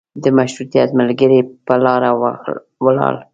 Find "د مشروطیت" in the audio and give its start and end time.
0.23-0.89